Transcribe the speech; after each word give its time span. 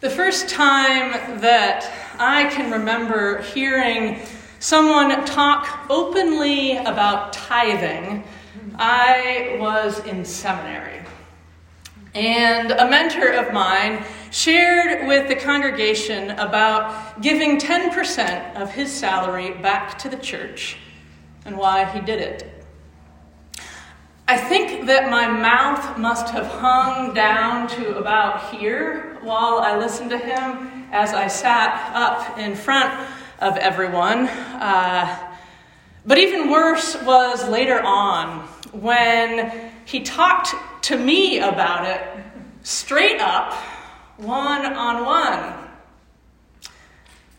The 0.00 0.10
first 0.10 0.50
time 0.50 1.40
that 1.40 1.90
I 2.18 2.50
can 2.50 2.70
remember 2.70 3.40
hearing 3.40 4.20
someone 4.58 5.24
talk 5.24 5.86
openly 5.88 6.76
about 6.76 7.32
tithing, 7.32 8.22
I 8.74 9.56
was 9.58 10.00
in 10.00 10.22
seminary. 10.26 11.00
And 12.14 12.72
a 12.72 12.86
mentor 12.90 13.32
of 13.32 13.54
mine 13.54 14.04
shared 14.30 15.08
with 15.08 15.28
the 15.28 15.36
congregation 15.36 16.32
about 16.32 17.22
giving 17.22 17.58
10% 17.58 18.54
of 18.54 18.70
his 18.72 18.92
salary 18.92 19.52
back 19.62 19.98
to 20.00 20.10
the 20.10 20.18
church 20.18 20.76
and 21.46 21.56
why 21.56 21.86
he 21.86 22.00
did 22.00 22.20
it. 22.20 22.55
I 24.28 24.36
think 24.36 24.86
that 24.86 25.08
my 25.08 25.28
mouth 25.28 25.98
must 25.98 26.30
have 26.30 26.46
hung 26.46 27.14
down 27.14 27.68
to 27.68 27.96
about 27.96 28.52
here 28.52 29.18
while 29.20 29.60
I 29.60 29.78
listened 29.78 30.10
to 30.10 30.18
him 30.18 30.88
as 30.90 31.14
I 31.14 31.28
sat 31.28 31.92
up 31.94 32.36
in 32.36 32.56
front 32.56 33.08
of 33.38 33.56
everyone. 33.56 34.26
Uh, 34.26 35.32
but 36.04 36.18
even 36.18 36.50
worse 36.50 37.00
was 37.02 37.48
later 37.48 37.80
on 37.80 38.40
when 38.72 39.70
he 39.84 40.00
talked 40.00 40.56
to 40.82 40.98
me 40.98 41.38
about 41.38 41.86
it 41.86 42.00
straight 42.64 43.20
up, 43.20 43.52
one 44.16 44.66
on 44.66 45.04
one. 45.04 45.68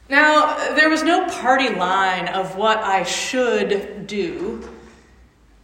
Now, 0.07 0.73
there 0.75 0.89
was 0.89 1.03
no 1.03 1.27
party 1.27 1.67
line 1.67 2.29
of 2.29 2.55
what 2.55 2.77
I 2.77 3.03
should 3.03 4.07
do, 4.07 4.69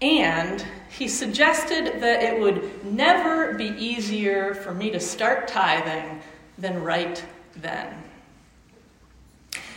and 0.03 0.65
he 0.89 1.07
suggested 1.07 2.01
that 2.01 2.21
it 2.21 2.39
would 2.39 2.83
never 2.83 3.53
be 3.53 3.67
easier 3.69 4.53
for 4.53 4.73
me 4.73 4.91
to 4.91 4.99
start 4.99 5.47
tithing 5.47 6.21
than 6.57 6.83
right 6.83 7.23
then. 7.55 8.03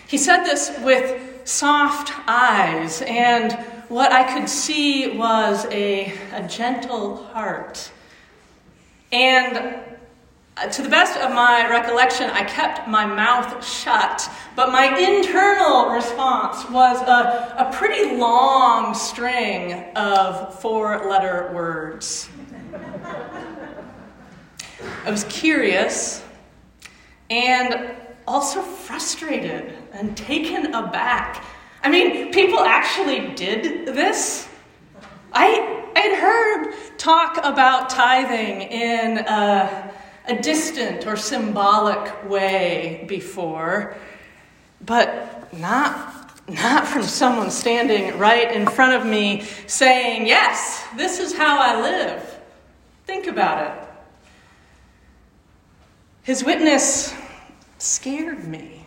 He 0.08 0.18
said 0.18 0.42
this 0.42 0.76
with 0.82 1.48
soft 1.48 2.12
eyes, 2.26 3.02
and 3.06 3.52
what 3.88 4.10
I 4.10 4.34
could 4.34 4.48
see 4.48 5.16
was 5.16 5.64
a, 5.66 6.12
a 6.32 6.46
gentle 6.48 7.24
heart. 7.26 7.92
And 9.12 9.78
to 10.56 10.82
the 10.82 10.88
best 10.88 11.18
of 11.18 11.34
my 11.34 11.68
recollection, 11.68 12.30
I 12.30 12.42
kept 12.42 12.88
my 12.88 13.04
mouth 13.04 13.64
shut, 13.64 14.28
but 14.54 14.72
my 14.72 14.98
internal 14.98 15.90
response 15.90 16.68
was 16.70 16.98
a, 17.02 17.54
a 17.58 17.70
pretty 17.74 18.16
long 18.16 18.94
string 18.94 19.94
of 19.96 20.58
four 20.58 21.10
letter 21.10 21.50
words. 21.52 22.30
I 25.04 25.10
was 25.10 25.24
curious 25.24 26.24
and 27.28 27.94
also 28.26 28.62
frustrated 28.62 29.74
and 29.92 30.16
taken 30.16 30.74
aback. 30.74 31.44
I 31.82 31.90
mean, 31.90 32.32
people 32.32 32.60
actually 32.60 33.34
did 33.34 33.88
this. 33.88 34.48
I, 35.34 35.84
I'd 35.94 36.18
heard 36.18 36.96
talk 36.96 37.36
about 37.44 37.90
tithing 37.90 38.62
in. 38.62 39.18
Uh, 39.18 39.92
a 40.28 40.40
distant 40.40 41.06
or 41.06 41.16
symbolic 41.16 42.28
way 42.28 43.04
before, 43.08 43.96
but 44.80 45.52
not 45.56 46.26
not 46.48 46.86
from 46.86 47.02
someone 47.02 47.50
standing 47.50 48.16
right 48.18 48.52
in 48.52 48.66
front 48.66 48.94
of 48.94 49.04
me 49.06 49.42
saying, 49.66 50.26
Yes, 50.26 50.84
this 50.96 51.18
is 51.18 51.36
how 51.36 51.58
I 51.58 51.80
live. 51.80 52.40
Think 53.04 53.26
about 53.26 53.66
it. 53.66 53.88
His 56.22 56.44
witness 56.44 57.14
scared 57.78 58.46
me, 58.46 58.84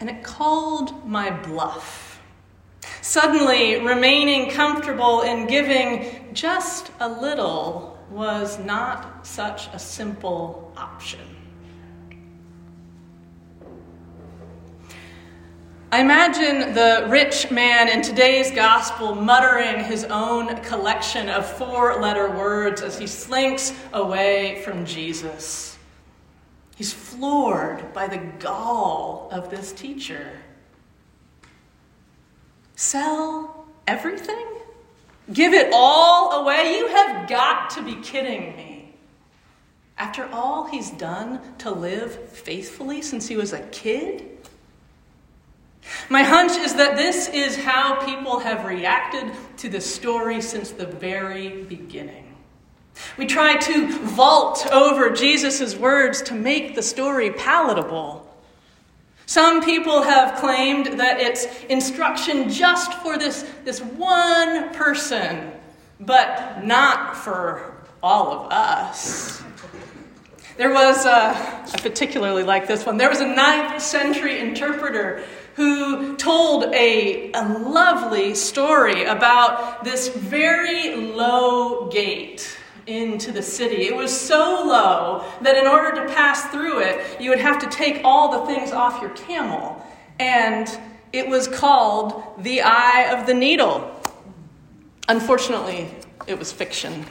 and 0.00 0.08
it 0.08 0.22
called 0.22 1.06
my 1.06 1.30
bluff. 1.30 2.20
Suddenly, 3.00 3.80
remaining 3.80 4.50
comfortable 4.50 5.22
in 5.22 5.46
giving 5.46 6.34
just 6.34 6.90
a 7.00 7.08
little 7.08 7.97
was 8.10 8.58
not 8.58 9.26
such 9.26 9.68
a 9.72 9.78
simple 9.78 10.72
option. 10.76 11.20
I 15.90 16.02
imagine 16.02 16.74
the 16.74 17.06
rich 17.08 17.50
man 17.50 17.88
in 17.88 18.02
today's 18.02 18.50
gospel 18.50 19.14
muttering 19.14 19.82
his 19.82 20.04
own 20.04 20.54
collection 20.62 21.30
of 21.30 21.46
four 21.46 21.98
letter 21.98 22.30
words 22.30 22.82
as 22.82 22.98
he 22.98 23.06
slinks 23.06 23.72
away 23.94 24.60
from 24.64 24.84
Jesus. 24.84 25.78
He's 26.76 26.92
floored 26.92 27.94
by 27.94 28.06
the 28.06 28.18
gall 28.38 29.30
of 29.32 29.48
this 29.48 29.72
teacher. 29.72 30.38
Sell 32.76 33.66
everything? 33.86 34.46
Give 35.32 35.52
it 35.52 35.70
all 35.72 36.42
away? 36.42 36.76
You 36.78 36.88
have 36.88 37.28
got 37.28 37.70
to 37.70 37.82
be 37.82 37.96
kidding 37.96 38.56
me. 38.56 38.94
After 39.96 40.28
all 40.32 40.66
he's 40.66 40.90
done 40.90 41.40
to 41.58 41.70
live 41.70 42.30
faithfully 42.30 43.02
since 43.02 43.26
he 43.26 43.36
was 43.36 43.52
a 43.52 43.60
kid? 43.60 44.24
My 46.08 46.22
hunch 46.22 46.52
is 46.52 46.74
that 46.74 46.96
this 46.96 47.28
is 47.28 47.56
how 47.56 48.04
people 48.04 48.38
have 48.40 48.64
reacted 48.64 49.32
to 49.58 49.68
the 49.68 49.80
story 49.80 50.40
since 50.40 50.70
the 50.70 50.86
very 50.86 51.64
beginning. 51.64 52.24
We 53.16 53.26
try 53.26 53.56
to 53.56 53.98
vault 53.98 54.66
over 54.72 55.10
Jesus' 55.10 55.76
words 55.76 56.22
to 56.22 56.34
make 56.34 56.74
the 56.74 56.82
story 56.82 57.32
palatable. 57.32 58.27
Some 59.28 59.62
people 59.62 60.04
have 60.04 60.40
claimed 60.40 60.98
that 60.98 61.20
it's 61.20 61.46
instruction 61.64 62.48
just 62.48 62.94
for 62.94 63.18
this, 63.18 63.44
this 63.62 63.78
one 63.78 64.72
person, 64.72 65.52
but 66.00 66.64
not 66.64 67.14
for 67.14 67.74
all 68.02 68.32
of 68.32 68.50
us. 68.50 69.42
There 70.56 70.72
was, 70.72 71.04
a, 71.04 71.36
I 71.36 71.78
particularly 71.82 72.42
like 72.42 72.66
this 72.66 72.86
one, 72.86 72.96
there 72.96 73.10
was 73.10 73.20
a 73.20 73.26
ninth 73.26 73.82
century 73.82 74.38
interpreter 74.38 75.22
who 75.56 76.16
told 76.16 76.74
a, 76.74 77.30
a 77.32 77.42
lovely 77.42 78.34
story 78.34 79.04
about 79.04 79.84
this 79.84 80.08
very 80.08 80.96
low 80.96 81.90
gate 81.90 82.56
into 82.88 83.30
the 83.30 83.42
city. 83.42 83.86
It 83.86 83.94
was 83.94 84.18
so 84.18 84.64
low 84.64 85.24
that 85.42 85.56
in 85.56 85.66
order 85.66 85.94
to 86.02 86.12
pass 86.14 86.46
through 86.46 86.80
it, 86.80 87.20
you 87.20 87.30
would 87.30 87.38
have 87.38 87.60
to 87.60 87.68
take 87.68 88.00
all 88.02 88.40
the 88.40 88.52
things 88.52 88.72
off 88.72 89.00
your 89.00 89.10
camel. 89.10 89.84
And 90.18 90.68
it 91.12 91.28
was 91.28 91.46
called 91.46 92.22
the 92.38 92.62
Eye 92.62 93.14
of 93.16 93.26
the 93.26 93.34
Needle. 93.34 93.94
Unfortunately, 95.08 95.88
it 96.26 96.38
was 96.38 96.52
fiction. 96.52 97.04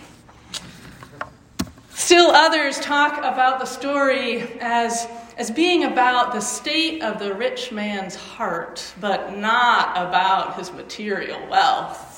Still, 1.91 2.31
others 2.31 2.79
talk 2.79 3.17
about 3.17 3.59
the 3.59 3.65
story 3.65 4.43
as, 4.61 5.07
as 5.37 5.51
being 5.51 5.83
about 5.83 6.31
the 6.31 6.39
state 6.39 7.01
of 7.01 7.19
the 7.19 7.33
rich 7.33 7.71
man's 7.71 8.15
heart, 8.15 8.93
but 9.01 9.35
not 9.35 9.91
about 9.97 10.57
his 10.57 10.71
material 10.71 11.39
wealth. 11.49 12.16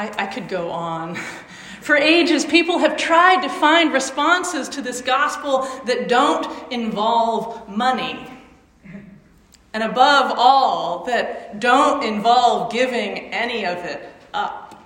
I, 0.00 0.24
I 0.24 0.26
could 0.26 0.48
go 0.48 0.70
on. 0.70 1.14
For 1.82 1.94
ages, 1.96 2.44
people 2.46 2.78
have 2.78 2.96
tried 2.96 3.42
to 3.42 3.48
find 3.50 3.92
responses 3.92 4.68
to 4.70 4.82
this 4.82 5.02
gospel 5.02 5.66
that 5.84 6.08
don't 6.08 6.72
involve 6.72 7.68
money. 7.68 8.26
And 9.72 9.82
above 9.82 10.32
all, 10.36 11.04
that 11.04 11.60
don't 11.60 12.02
involve 12.02 12.72
giving 12.72 13.32
any 13.32 13.66
of 13.66 13.78
it 13.78 14.10
up. 14.32 14.82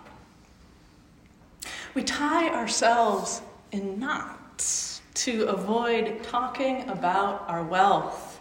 We 1.94 2.02
tie 2.02 2.48
ourselves 2.48 3.40
in 3.70 4.00
knots 4.00 5.00
to 5.14 5.44
avoid 5.44 6.24
talking 6.24 6.88
about 6.88 7.48
our 7.48 7.62
wealth. 7.62 8.40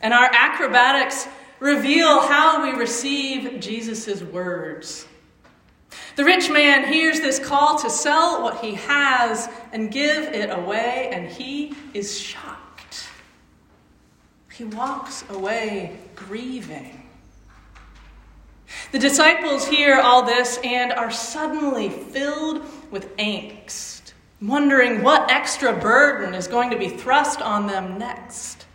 And 0.00 0.14
our 0.14 0.30
acrobatics 0.32 1.26
reveal 1.58 2.20
how 2.22 2.62
we 2.62 2.78
receive 2.78 3.60
Jesus' 3.60 4.22
words. 4.22 5.06
The 6.16 6.24
rich 6.24 6.50
man 6.50 6.92
hears 6.92 7.20
this 7.20 7.38
call 7.38 7.78
to 7.78 7.90
sell 7.90 8.42
what 8.42 8.64
he 8.64 8.74
has 8.74 9.48
and 9.72 9.90
give 9.90 10.24
it 10.24 10.50
away, 10.50 11.10
and 11.12 11.28
he 11.28 11.74
is 11.94 12.18
shocked. 12.18 13.08
He 14.52 14.64
walks 14.64 15.24
away 15.30 15.98
grieving. 16.14 17.08
The 18.92 18.98
disciples 18.98 19.66
hear 19.66 19.98
all 19.98 20.22
this 20.22 20.58
and 20.62 20.92
are 20.92 21.10
suddenly 21.10 21.88
filled 21.88 22.62
with 22.90 23.16
angst, 23.16 24.12
wondering 24.42 25.02
what 25.02 25.30
extra 25.30 25.72
burden 25.72 26.34
is 26.34 26.46
going 26.46 26.70
to 26.70 26.78
be 26.78 26.88
thrust 26.88 27.40
on 27.40 27.66
them 27.66 27.98
next. 27.98 28.66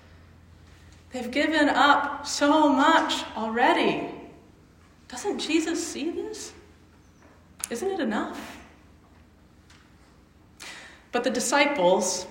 They've 1.11 1.29
given 1.29 1.69
up 1.69 2.25
so 2.25 2.67
much 2.67 3.23
already. 3.37 4.09
Doesn't 5.07 5.39
Jesus 5.39 5.85
see 5.85 6.09
this? 6.09 6.51
Isn't 7.69 7.91
it 7.91 7.99
enough? 7.99 8.59
But 11.11 11.23
the 11.23 11.29
disciples, 11.29 12.27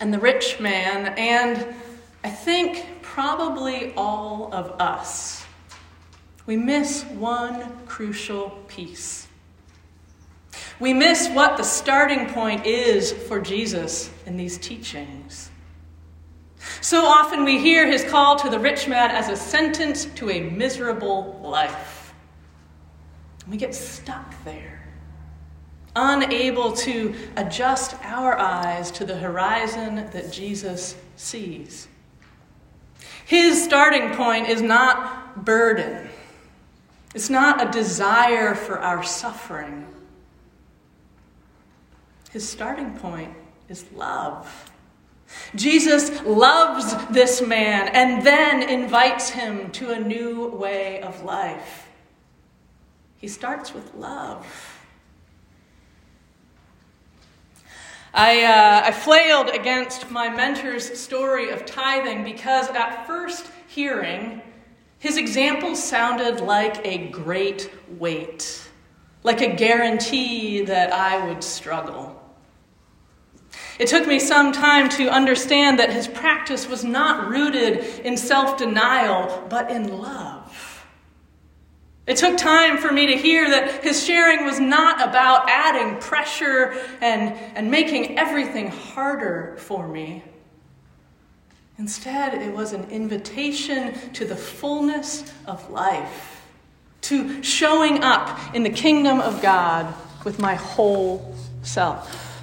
and 0.00 0.12
the 0.12 0.18
rich 0.18 0.60
man, 0.60 1.14
and 1.18 1.74
I 2.22 2.30
think 2.30 3.02
probably 3.02 3.92
all 3.96 4.50
of 4.52 4.80
us, 4.80 5.44
we 6.46 6.56
miss 6.56 7.04
one 7.04 7.84
crucial 7.86 8.50
piece. 8.68 9.26
We 10.80 10.94
miss 10.94 11.28
what 11.28 11.56
the 11.56 11.64
starting 11.64 12.26
point 12.26 12.64
is 12.64 13.12
for 13.12 13.40
Jesus 13.40 14.10
in 14.26 14.36
these 14.36 14.58
teachings. 14.58 15.50
So 16.80 17.04
often 17.04 17.44
we 17.44 17.58
hear 17.58 17.86
his 17.86 18.04
call 18.04 18.36
to 18.36 18.48
the 18.48 18.58
rich 18.58 18.86
man 18.86 19.10
as 19.10 19.28
a 19.28 19.36
sentence 19.36 20.04
to 20.04 20.30
a 20.30 20.40
miserable 20.40 21.40
life. 21.42 21.97
We 23.50 23.56
get 23.56 23.74
stuck 23.74 24.44
there, 24.44 24.82
unable 25.96 26.72
to 26.72 27.14
adjust 27.36 27.96
our 28.04 28.38
eyes 28.38 28.90
to 28.92 29.06
the 29.06 29.16
horizon 29.16 29.96
that 30.12 30.30
Jesus 30.30 30.96
sees. 31.16 31.88
His 33.24 33.62
starting 33.62 34.14
point 34.14 34.48
is 34.48 34.60
not 34.60 35.44
burden, 35.44 36.08
it's 37.14 37.30
not 37.30 37.66
a 37.66 37.70
desire 37.70 38.54
for 38.54 38.78
our 38.78 39.02
suffering. 39.02 39.86
His 42.30 42.46
starting 42.46 42.92
point 42.98 43.34
is 43.70 43.86
love. 43.94 44.70
Jesus 45.54 46.22
loves 46.22 46.94
this 47.08 47.40
man 47.40 47.88
and 47.88 48.24
then 48.24 48.62
invites 48.62 49.30
him 49.30 49.70
to 49.72 49.90
a 49.90 49.98
new 49.98 50.48
way 50.48 51.00
of 51.00 51.22
life. 51.22 51.87
He 53.18 53.28
starts 53.28 53.74
with 53.74 53.94
love. 53.94 54.46
I, 58.14 58.44
uh, 58.44 58.82
I 58.86 58.92
flailed 58.92 59.48
against 59.48 60.10
my 60.10 60.28
mentor's 60.28 60.98
story 60.98 61.50
of 61.50 61.66
tithing 61.66 62.24
because 62.24 62.68
at 62.70 63.06
first 63.06 63.46
hearing, 63.66 64.40
his 64.98 65.16
example 65.16 65.76
sounded 65.76 66.40
like 66.40 66.84
a 66.86 67.08
great 67.08 67.70
weight, 67.98 68.68
like 69.22 69.40
a 69.40 69.54
guarantee 69.54 70.62
that 70.62 70.92
I 70.92 71.26
would 71.26 71.44
struggle. 71.44 72.14
It 73.78 73.86
took 73.86 74.06
me 74.06 74.18
some 74.18 74.52
time 74.52 74.88
to 74.90 75.08
understand 75.08 75.78
that 75.78 75.92
his 75.92 76.08
practice 76.08 76.68
was 76.68 76.84
not 76.84 77.28
rooted 77.28 77.78
in 78.04 78.16
self 78.16 78.56
denial, 78.56 79.46
but 79.48 79.70
in 79.70 79.98
love. 80.00 80.37
It 82.08 82.16
took 82.16 82.38
time 82.38 82.78
for 82.78 82.90
me 82.90 83.06
to 83.08 83.18
hear 83.18 83.50
that 83.50 83.84
his 83.84 84.02
sharing 84.02 84.46
was 84.46 84.58
not 84.58 85.06
about 85.06 85.46
adding 85.50 86.00
pressure 86.00 86.74
and, 87.02 87.34
and 87.54 87.70
making 87.70 88.18
everything 88.18 88.68
harder 88.68 89.56
for 89.58 89.86
me. 89.86 90.24
Instead, 91.76 92.32
it 92.32 92.54
was 92.54 92.72
an 92.72 92.90
invitation 92.90 93.92
to 94.14 94.24
the 94.24 94.34
fullness 94.34 95.30
of 95.46 95.68
life, 95.70 96.42
to 97.02 97.42
showing 97.42 98.02
up 98.02 98.54
in 98.54 98.62
the 98.62 98.70
kingdom 98.70 99.20
of 99.20 99.42
God 99.42 99.94
with 100.24 100.38
my 100.38 100.54
whole 100.54 101.36
self. 101.60 102.42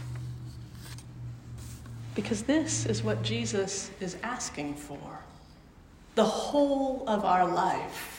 Because 2.13 2.44
this 2.44 2.85
is 2.85 3.03
what 3.03 3.23
Jesus 3.23 3.89
is 4.00 4.15
asking 4.21 4.75
for 4.75 5.19
the 6.13 6.23
whole 6.23 7.03
of 7.07 7.25
our 7.25 7.51
life. 7.51 8.14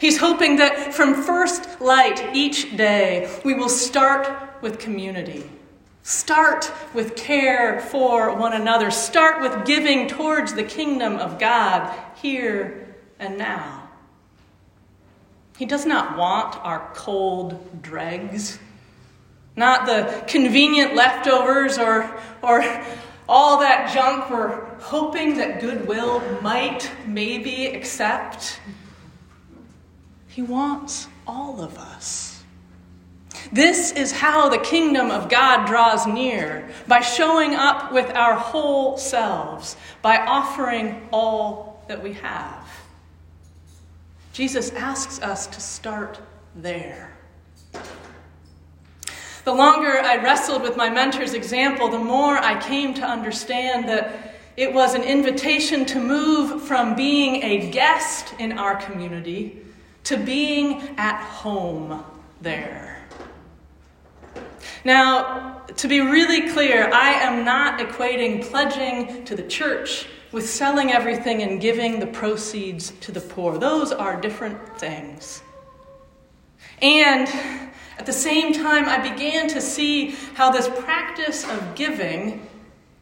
He's 0.00 0.18
hoping 0.18 0.56
that 0.56 0.94
from 0.94 1.22
first 1.22 1.80
light 1.80 2.34
each 2.34 2.76
day, 2.76 3.30
we 3.44 3.54
will 3.54 3.68
start 3.68 4.62
with 4.62 4.78
community. 4.78 5.50
Start 6.02 6.72
with 6.94 7.16
care 7.16 7.80
for 7.80 8.34
one 8.36 8.52
another. 8.52 8.90
Start 8.90 9.40
with 9.40 9.66
giving 9.66 10.08
towards 10.08 10.54
the 10.54 10.64
kingdom 10.64 11.16
of 11.16 11.38
God 11.38 11.92
here 12.16 12.96
and 13.18 13.36
now. 13.36 13.88
He 15.58 15.66
does 15.66 15.86
not 15.86 16.16
want 16.16 16.56
our 16.64 16.90
cold 16.94 17.82
dregs 17.82 18.58
not 19.56 19.86
the 19.86 20.22
convenient 20.26 20.94
leftovers 20.94 21.78
or, 21.78 22.14
or 22.42 22.62
all 23.28 23.60
that 23.60 23.92
junk 23.92 24.30
we're 24.30 24.64
hoping 24.78 25.38
that 25.38 25.60
goodwill 25.60 26.20
might 26.42 26.90
maybe 27.06 27.66
accept. 27.66 28.60
He 30.36 30.42
wants 30.42 31.08
all 31.26 31.62
of 31.62 31.78
us. 31.78 32.42
This 33.50 33.92
is 33.92 34.12
how 34.12 34.50
the 34.50 34.58
kingdom 34.58 35.10
of 35.10 35.30
God 35.30 35.66
draws 35.66 36.06
near 36.06 36.68
by 36.86 37.00
showing 37.00 37.54
up 37.54 37.90
with 37.90 38.10
our 38.10 38.34
whole 38.34 38.98
selves, 38.98 39.78
by 40.02 40.18
offering 40.18 41.08
all 41.10 41.82
that 41.88 42.02
we 42.02 42.12
have. 42.12 42.68
Jesus 44.34 44.72
asks 44.72 45.22
us 45.22 45.46
to 45.46 45.58
start 45.58 46.20
there. 46.54 47.16
The 49.44 49.54
longer 49.54 49.88
I 49.88 50.22
wrestled 50.22 50.60
with 50.60 50.76
my 50.76 50.90
mentor's 50.90 51.32
example, 51.32 51.88
the 51.88 51.98
more 51.98 52.36
I 52.36 52.60
came 52.60 52.92
to 52.92 53.02
understand 53.02 53.88
that 53.88 54.34
it 54.58 54.74
was 54.74 54.94
an 54.94 55.02
invitation 55.02 55.86
to 55.86 55.98
move 55.98 56.62
from 56.62 56.94
being 56.94 57.42
a 57.42 57.70
guest 57.70 58.34
in 58.38 58.58
our 58.58 58.76
community 58.76 59.62
to 60.06 60.16
being 60.16 60.94
at 60.98 61.20
home 61.20 62.04
there. 62.40 63.04
Now, 64.84 65.62
to 65.76 65.88
be 65.88 66.00
really 66.00 66.48
clear, 66.50 66.88
I 66.92 67.10
am 67.10 67.44
not 67.44 67.80
equating 67.80 68.44
pledging 68.44 69.24
to 69.24 69.34
the 69.34 69.42
church 69.42 70.06
with 70.30 70.48
selling 70.48 70.92
everything 70.92 71.42
and 71.42 71.60
giving 71.60 71.98
the 71.98 72.06
proceeds 72.06 72.92
to 73.00 73.10
the 73.10 73.20
poor. 73.20 73.58
Those 73.58 73.90
are 73.90 74.20
different 74.20 74.78
things. 74.78 75.42
And 76.80 77.28
at 77.98 78.06
the 78.06 78.12
same 78.12 78.52
time, 78.52 78.88
I 78.88 78.98
began 78.98 79.48
to 79.48 79.60
see 79.60 80.10
how 80.34 80.52
this 80.52 80.68
practice 80.68 81.48
of 81.50 81.74
giving 81.74 82.46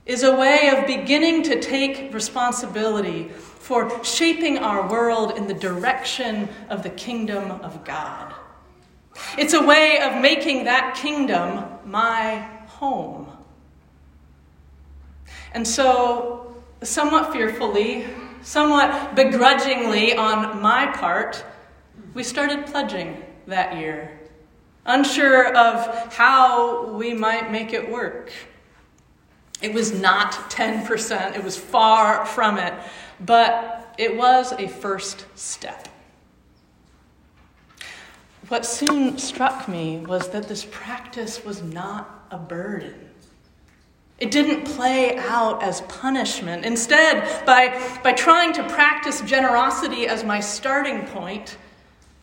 is 0.06 0.22
a 0.22 0.34
way 0.34 0.70
of 0.70 0.86
beginning 0.86 1.42
to 1.42 1.60
take 1.60 2.14
responsibility 2.14 3.30
for 3.64 4.04
shaping 4.04 4.58
our 4.58 4.86
world 4.90 5.38
in 5.38 5.46
the 5.46 5.54
direction 5.54 6.46
of 6.68 6.82
the 6.82 6.90
kingdom 6.90 7.50
of 7.62 7.82
God. 7.82 8.34
It's 9.38 9.54
a 9.54 9.62
way 9.62 10.00
of 10.00 10.20
making 10.20 10.64
that 10.64 10.94
kingdom 10.94 11.64
my 11.86 12.40
home. 12.66 13.26
And 15.54 15.66
so, 15.66 16.62
somewhat 16.82 17.32
fearfully, 17.32 18.04
somewhat 18.42 19.14
begrudgingly 19.14 20.14
on 20.14 20.60
my 20.60 20.88
part, 20.88 21.42
we 22.12 22.22
started 22.22 22.66
pledging 22.66 23.24
that 23.46 23.78
year 23.78 24.20
unsure 24.84 25.56
of 25.56 26.12
how 26.12 26.92
we 26.92 27.14
might 27.14 27.50
make 27.50 27.72
it 27.72 27.90
work. 27.90 28.30
It 29.62 29.72
was 29.72 29.98
not 29.98 30.32
10%, 30.50 31.34
it 31.34 31.42
was 31.42 31.56
far 31.56 32.26
from 32.26 32.58
it, 32.58 32.74
but 33.20 33.94
it 33.98 34.16
was 34.16 34.52
a 34.52 34.68
first 34.68 35.26
step. 35.34 35.88
What 38.48 38.66
soon 38.66 39.18
struck 39.18 39.68
me 39.68 39.98
was 39.98 40.28
that 40.30 40.48
this 40.48 40.66
practice 40.70 41.44
was 41.44 41.62
not 41.62 42.26
a 42.30 42.38
burden. 42.38 42.94
It 44.18 44.30
didn't 44.30 44.64
play 44.64 45.16
out 45.18 45.62
as 45.62 45.80
punishment. 45.82 46.64
Instead, 46.64 47.44
by, 47.46 47.98
by 48.02 48.12
trying 48.12 48.52
to 48.54 48.68
practice 48.68 49.20
generosity 49.22 50.06
as 50.06 50.24
my 50.24 50.40
starting 50.40 51.06
point, 51.06 51.56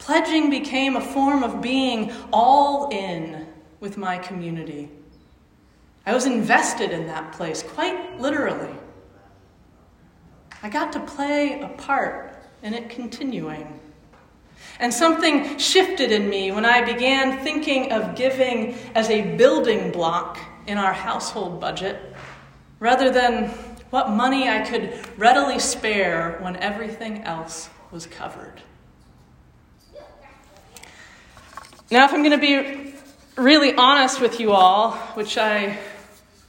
Pledging 0.02 0.50
became 0.50 0.96
a 0.96 1.02
form 1.02 1.44
of 1.44 1.62
being 1.62 2.12
all 2.34 2.90
in 2.90 3.46
with 3.80 3.98
my 3.98 4.18
community. 4.18 4.90
I 6.08 6.16
was 6.16 6.26
invested 6.26 6.90
in 6.90 7.06
that 7.06 7.34
place, 7.34 7.62
quite 7.62 8.20
literally. 8.20 8.74
I 10.64 10.70
got 10.70 10.94
to 10.94 11.00
play 11.00 11.60
a 11.62 11.70
part 11.70 12.36
in 12.62 12.74
it 12.74 12.90
continuing. 12.90 13.80
And 14.80 14.94
something 14.94 15.58
shifted 15.58 16.12
in 16.12 16.30
me 16.30 16.52
when 16.52 16.66
I 16.66 16.84
began 16.84 17.44
thinking 17.44 17.92
of 17.92 18.16
giving 18.16 18.76
as 18.96 19.10
a 19.10 19.36
building 19.36 19.92
block 19.92 20.40
in 20.68 20.78
our 20.78 20.94
household 20.94 21.60
budget 21.60 22.16
rather 22.80 23.10
than 23.12 23.50
what 23.90 24.10
money 24.10 24.48
I 24.48 24.62
could 24.62 24.94
readily 25.18 25.60
spare 25.60 26.38
when 26.42 26.56
everything 26.58 27.24
else 27.24 27.70
was 27.92 28.06
covered. 28.06 28.62
Now, 31.92 32.06
if 32.06 32.14
I'm 32.14 32.24
going 32.24 32.32
to 32.32 32.38
be 32.38 32.94
really 33.36 33.76
honest 33.76 34.22
with 34.22 34.40
you 34.40 34.54
all, 34.54 34.94
which 35.16 35.38
I 35.38 35.78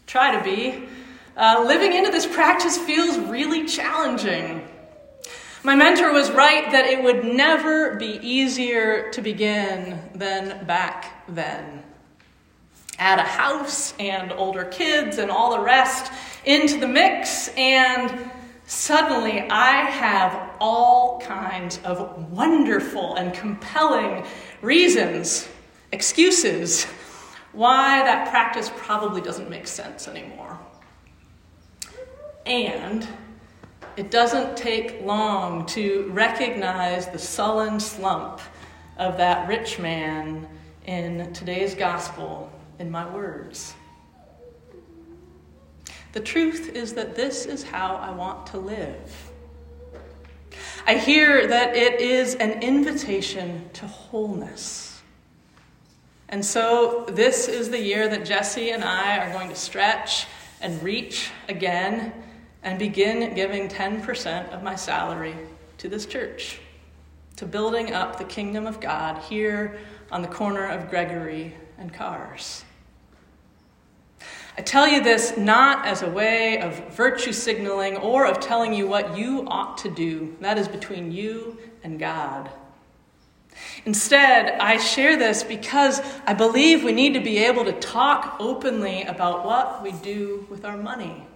try 0.07 0.37
to 0.39 0.45
be, 0.45 0.89
uh, 1.37 1.65
living 1.67 1.93
into 1.93 2.11
this 2.11 2.27
practice 2.27 2.77
feels 2.77 3.19
really 3.19 3.67
challenging. 3.67 4.69
My 5.65 5.75
mentor 5.77 6.13
was 6.13 6.31
right 6.33 6.71
that 6.73 6.87
it 6.87 7.03
would 7.03 7.25
never 7.25 7.97
be 7.97 8.19
easier 8.21 9.11
to 9.13 9.23
begin 9.23 9.99
than 10.15 10.67
back 10.67 11.25
then. 11.29 11.85
Add 12.99 13.21
a 13.21 13.23
house 13.23 13.95
and 13.99 14.33
older 14.33 14.65
kids 14.65 15.19
and 15.19 15.31
all 15.31 15.53
the 15.53 15.61
rest, 15.61 16.13
into 16.45 16.79
the 16.79 16.89
mix, 16.89 17.49
and 17.57 18.31
suddenly 18.67 19.41
I 19.49 19.85
have 19.85 20.57
all 20.61 21.21
kinds 21.21 21.79
of 21.85 22.31
wonderful 22.33 23.15
and 23.15 23.33
compelling 23.33 24.25
reasons, 24.61 25.49
excuses, 25.93 26.85
why 27.53 28.03
that 28.03 28.29
practice 28.31 28.71
probably 28.77 29.21
doesn't 29.21 29.49
make 29.49 29.69
sense 29.69 30.09
anymore. 30.09 30.59
And 32.47 33.07
it 33.97 34.11
doesn't 34.11 34.57
take 34.57 35.03
long 35.03 35.67
to 35.67 36.11
recognize 36.13 37.07
the 37.09 37.19
sullen 37.19 37.79
slump 37.79 38.41
of 38.97 39.17
that 39.19 39.49
rich 39.49 39.79
man 39.79 40.49
in 40.87 41.33
today's 41.33 41.75
gospel 41.75 42.51
in 42.79 42.91
my 42.91 43.09
words. 43.15 43.75
The 46.13 46.21
truth 46.21 46.75
is 46.75 46.95
that 46.95 47.15
this 47.15 47.47
is 47.47 47.63
how 47.63 47.97
I 47.97 48.11
want 48.11 48.47
to 48.49 48.59
live. 48.59 49.31
I 50.87 50.95
hear 50.95 51.47
that 51.47 51.77
it 51.77 52.01
is 52.01 52.35
an 52.35 52.63
invitation 52.63 53.71
to 53.75 53.87
wholeness. 53.87 55.01
And 56.29 56.45
so, 56.45 57.05
this 57.09 57.47
is 57.47 57.71
the 57.71 57.81
year 57.81 58.09
that 58.09 58.25
Jesse 58.25 58.71
and 58.71 58.83
I 58.83 59.19
are 59.19 59.33
going 59.33 59.51
to 59.51 59.55
stretch 59.55 60.27
and 60.61 60.83
reach 60.83 61.31
again 61.49 62.13
and 62.63 62.79
begin 62.79 63.35
giving 63.35 63.69
10% 63.69 64.51
of 64.51 64.63
my 64.63 64.77
salary 64.77 65.35
to 65.79 65.89
this 65.89 66.07
church, 66.07 66.61
to 67.37 67.47
building 67.47 67.93
up 67.93 68.19
the 68.19 68.25
kingdom 68.25 68.67
of 68.67 68.81
God 68.81 69.21
here 69.23 69.79
on 70.11 70.23
the 70.23 70.29
corner 70.29 70.67
of 70.67 70.91
Gregory 70.91 71.55
and 71.79 71.93
Cars. 71.93 72.65
I 74.57 74.61
tell 74.61 74.87
you 74.87 75.03
this 75.03 75.37
not 75.39 75.87
as 75.87 76.03
a 76.03 76.11
way 76.11 76.61
of 76.61 76.95
virtue 76.95 77.33
signaling 77.33 77.97
or 77.97 78.27
of 78.27 78.39
telling 78.39 78.75
you 78.75 78.87
what 78.87 79.17
you 79.17 79.47
ought 79.49 79.79
to 79.79 79.91
do. 79.91 80.37
That 80.41 80.59
is 80.59 80.69
between 80.69 81.11
you 81.11 81.59
and 81.83 81.99
God. 81.99 82.51
Instead, 83.87 84.59
I 84.61 84.77
share 84.77 85.17
this 85.17 85.43
because 85.43 86.01
I 86.27 86.35
believe 86.35 86.85
we 86.85 86.93
need 86.93 87.15
to 87.15 87.21
be 87.21 87.39
able 87.39 87.65
to 87.65 87.73
talk 87.73 88.37
openly 88.39 89.03
about 89.05 89.45
what 89.45 89.83
we 89.83 89.93
do 89.93 90.47
with 90.51 90.65
our 90.65 90.77
money. 90.77 91.27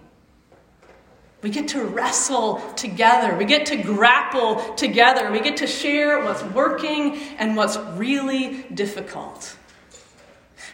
We 1.41 1.49
get 1.51 1.67
to 1.69 1.83
wrestle 1.83 2.57
together. 2.73 3.35
We 3.35 3.45
get 3.45 3.67
to 3.67 3.75
grapple 3.75 4.73
together. 4.75 5.31
We 5.31 5.39
get 5.39 5.57
to 5.57 5.67
share 5.67 6.23
what's 6.23 6.43
working 6.43 7.17
and 7.37 7.55
what's 7.55 7.77
really 7.77 8.63
difficult. 8.73 9.55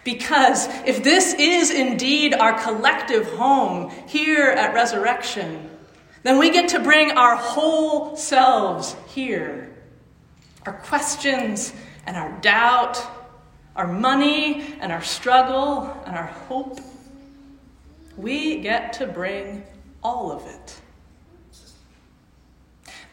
Because 0.04 0.68
if 0.86 1.04
this 1.04 1.34
is 1.34 1.70
indeed 1.70 2.34
our 2.34 2.60
collective 2.62 3.28
home 3.34 3.92
here 4.08 4.48
at 4.48 4.74
Resurrection, 4.74 5.70
then 6.24 6.38
we 6.38 6.50
get 6.50 6.70
to 6.70 6.80
bring 6.80 7.12
our 7.12 7.36
whole 7.36 8.16
selves 8.16 8.96
here 9.08 9.70
our 10.66 10.74
questions 10.74 11.74
and 12.06 12.16
our 12.16 12.32
doubt, 12.40 13.06
our 13.76 13.88
money 13.88 14.74
and 14.80 14.92
our 14.92 15.02
struggle 15.02 15.94
and 16.06 16.16
our 16.16 16.28
hope. 16.28 16.80
We 18.16 18.62
get 18.62 18.94
to 18.94 19.08
bring 19.08 19.64
all 20.04 20.32
of 20.32 20.46
it. 20.48 20.82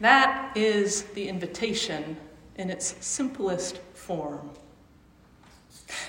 That 0.01 0.57
is 0.57 1.03
the 1.03 1.29
invitation 1.29 2.17
in 2.57 2.71
its 2.71 2.95
simplest 3.01 3.79
form. 3.95 4.51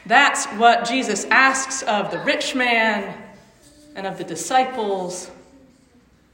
That's 0.06 0.46
what 0.48 0.88
Jesus 0.88 1.26
asks 1.26 1.82
of 1.84 2.12
the 2.12 2.20
rich 2.20 2.56
man 2.56 3.16
and 3.96 4.08
of 4.08 4.18
the 4.18 4.24
disciples. 4.24 5.30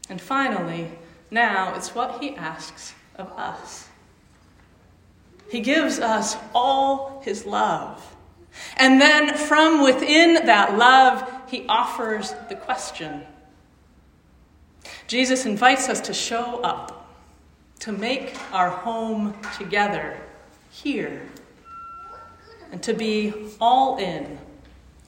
And 0.10 0.22
finally, 0.22 0.92
now 1.32 1.76
it's 1.76 1.94
what 1.96 2.22
he 2.22 2.36
asks 2.36 2.94
of 3.16 3.32
us. 3.34 3.88
He 5.50 5.62
gives 5.62 6.00
us 6.00 6.38
all 6.54 7.22
his 7.26 7.46
love. 7.46 8.16
And 8.76 9.00
then 9.00 9.36
from 9.36 9.84
within 9.84 10.46
that 10.46 10.78
love, 10.78 11.30
he 11.48 11.66
offers 11.68 12.34
the 12.50 12.56
question. 12.56 13.24
Jesus 15.08 15.46
invites 15.46 15.88
us 15.88 16.02
to 16.02 16.14
show 16.14 16.60
up, 16.62 17.16
to 17.80 17.92
make 17.94 18.36
our 18.54 18.70
home 18.70 19.34
together 19.58 20.18
here 20.70 21.22
and 22.72 22.84
to 22.84 22.94
be 22.94 23.34
all 23.62 23.98
in 23.98 24.38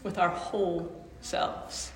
with 0.04 0.18
our 0.18 0.30
whole 0.30 1.06
selves. 1.22 1.92